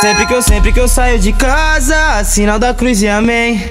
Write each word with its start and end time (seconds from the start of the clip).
Sempre 0.00 0.26
que 0.26 0.34
eu, 0.34 0.42
sempre 0.42 0.72
que 0.72 0.80
eu, 0.80 0.88
saio 0.88 1.18
de 1.18 1.32
casa, 1.32 2.22
sinal 2.24 2.58
da 2.58 2.74
cruz 2.74 3.00
e 3.00 3.08
amém. 3.08 3.66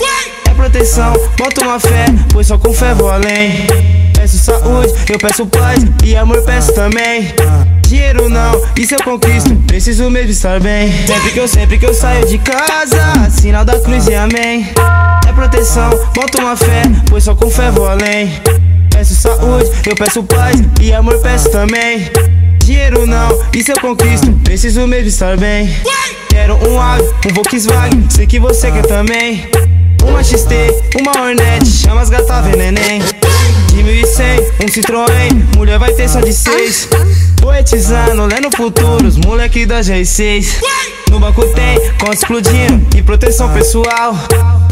É 0.49 0.53
proteção, 0.55 1.13
boto 1.37 1.61
uma 1.61 1.79
fé, 1.79 2.05
pois 2.31 2.47
só 2.47 2.57
com 2.57 2.73
fé 2.73 2.93
vou 2.95 3.11
além. 3.11 3.67
Peço 4.15 4.37
saúde, 4.37 4.93
eu 5.09 5.19
peço 5.19 5.45
paz 5.45 5.83
e 6.03 6.15
amor 6.15 6.43
peço 6.43 6.73
também. 6.73 7.33
Dinheiro 7.87 8.29
isso 8.75 8.95
eu 8.95 9.03
conquisto, 9.03 9.55
preciso 9.67 10.09
mesmo 10.09 10.31
estar 10.31 10.59
bem. 10.59 10.91
Sempre 11.05 11.31
que 11.31 11.39
eu, 11.39 11.47
sempre 11.47 11.77
que 11.77 11.85
eu 11.85 11.93
saio 11.93 12.25
de 12.25 12.37
casa, 12.39 13.29
sinal 13.29 13.63
da 13.63 13.79
cruz 13.79 14.07
e 14.07 14.15
amém. 14.15 14.67
É 15.27 15.31
proteção, 15.33 15.89
boto 16.13 16.39
uma 16.39 16.55
fé, 16.55 16.81
pois 17.07 17.23
só 17.23 17.35
com 17.35 17.49
fé 17.49 17.69
vou 17.69 17.87
além. 17.87 18.31
Peço 18.89 19.15
saúde, 19.15 19.69
eu 19.85 19.95
peço 19.95 20.23
paz 20.23 20.61
e 20.81 20.91
amor 20.91 21.19
peço 21.19 21.49
também. 21.51 22.09
Dinheiro 22.63 23.05
não, 23.05 23.29
isso 23.53 23.71
eu 23.71 23.79
conquisto, 23.79 24.31
preciso 24.43 24.87
mesmo 24.87 25.07
estar 25.07 25.37
bem. 25.37 25.69
Quero 26.29 26.55
um 26.67 26.81
Audi, 26.81 27.07
um 27.29 27.33
Volkswagen, 27.33 28.07
sei 28.09 28.25
que 28.25 28.39
você 28.39 28.71
quer 28.71 28.85
também. 28.85 29.47
Uma 30.03 30.23
XT, 30.23 30.47
uma 30.99 31.11
Hornet, 31.21 31.65
chama 31.65 32.01
as 32.01 32.09
gata 32.09 32.41
veneném. 32.41 33.01
De 33.67 33.83
1100, 33.83 34.39
um 34.61 34.65
Citroën, 34.65 35.57
mulher 35.57 35.77
vai 35.77 35.93
ter 35.93 36.09
só 36.09 36.19
de 36.19 36.33
seis. 36.33 36.89
Poetizando, 37.43 38.25
lendo 38.25 38.49
futuros, 38.55 39.17
moleque 39.17 39.65
da 39.65 39.81
G6. 39.81 40.61
No 41.11 41.19
banco 41.19 41.45
tem 41.47 41.77
conta 41.99 42.13
explodindo 42.13 42.97
e 42.97 43.03
proteção 43.03 43.51
pessoal. 43.51 44.15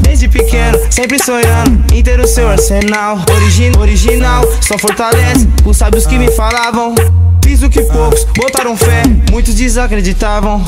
Desde 0.01 0.29
pequeno, 0.29 0.79
sempre 0.89 1.21
sonhando 1.21 1.83
em 1.93 2.01
ter 2.01 2.17
o 2.21 2.25
seu 2.25 2.47
arsenal. 2.47 3.19
Origin, 3.29 3.73
original, 3.77 4.45
só 4.61 4.77
fortalece 4.77 5.49
os 5.65 5.75
sábios 5.75 6.07
que 6.07 6.17
me 6.17 6.31
falavam. 6.31 6.95
Fiz 7.43 7.61
o 7.61 7.69
que 7.69 7.81
poucos 7.81 8.25
botaram 8.37 8.77
fé, 8.77 9.03
muitos 9.29 9.53
desacreditavam. 9.53 10.63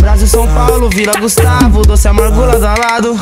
Brasil, 0.00 0.28
São 0.28 0.46
Paulo, 0.46 0.88
Vila 0.88 1.14
Gustavo, 1.18 1.82
doce 1.82 2.06
amargura 2.06 2.56
da 2.60 2.76
lado. 2.76 3.18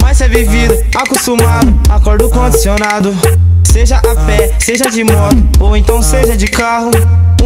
Mas 0.00 0.20
é 0.20 0.28
vivido, 0.28 0.76
acostumado, 0.94 1.74
acordo 1.88 2.30
condicionado. 2.30 3.12
Seja 3.64 3.96
a 3.96 4.14
pé, 4.26 4.54
seja 4.60 4.88
de 4.88 5.02
moto, 5.02 5.36
ou 5.58 5.76
então 5.76 6.00
seja 6.00 6.36
de 6.36 6.46
carro. 6.46 6.92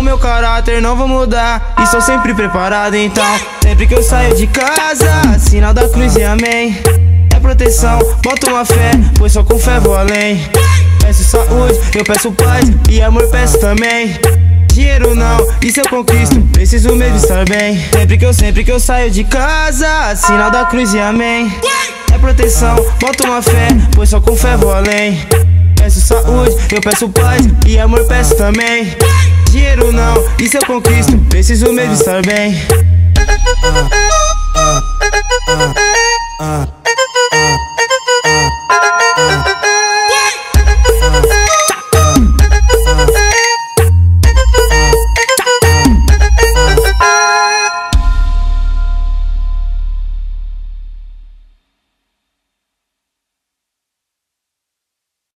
Meu 0.04 0.18
caráter 0.18 0.82
não 0.82 0.94
vou 0.94 1.08
mudar, 1.08 1.74
e 1.82 1.86
sou 1.86 2.00
sempre 2.00 2.34
preparado 2.34 2.94
então. 2.94 3.24
Sempre 3.62 3.86
que 3.86 3.94
eu 3.94 4.02
saio 4.02 4.36
de 4.36 4.46
casa, 4.46 5.38
sinal 5.38 5.72
da 5.72 5.88
cruz 5.88 6.14
e 6.14 6.22
amém. 6.22 6.78
É 7.34 7.40
proteção, 7.40 7.98
boto 8.22 8.50
uma 8.50 8.66
fé, 8.66 8.90
pois 9.16 9.32
só 9.32 9.42
com 9.42 9.58
fé 9.58 9.80
vou 9.80 9.96
além. 9.96 10.46
Peço 11.00 11.24
saúde, 11.24 11.80
eu 11.94 12.04
peço 12.04 12.30
paz 12.32 12.70
e 12.90 13.00
amor 13.00 13.26
peço 13.28 13.58
também. 13.58 14.14
Dinheiro 14.72 15.14
não, 15.14 15.38
isso 15.62 15.80
eu 15.80 15.88
conquisto, 15.88 16.38
preciso 16.52 16.94
mesmo 16.94 17.16
estar 17.16 17.44
bem. 17.46 17.82
Sempre 17.90 18.18
que 18.18 18.26
eu, 18.26 18.34
sempre 18.34 18.62
que 18.62 18.70
eu 18.70 18.78
saio 18.78 19.10
de 19.10 19.24
casa, 19.24 20.14
sinal 20.16 20.50
da 20.50 20.66
cruz 20.66 20.92
e 20.92 21.00
amém. 21.00 21.50
É 22.12 22.18
proteção, 22.18 22.76
boto 23.00 23.26
uma 23.26 23.40
fé, 23.40 23.68
pois 23.96 24.10
só 24.10 24.20
com 24.20 24.36
fé 24.36 24.54
vou 24.54 24.72
além. 24.72 25.18
Peço 25.74 26.00
saúde, 26.00 26.54
eu 26.70 26.80
peço 26.82 27.08
paz 27.08 27.42
e 27.66 27.78
amor 27.78 28.06
peço 28.06 28.36
também. 28.36 28.94
Dinheiro 29.54 29.83
isso 30.38 30.56
eu 30.56 30.66
conquisto, 30.66 31.16
preciso 31.28 31.72
mesmo 31.72 31.94
estar 31.94 32.22
bem. 32.22 32.54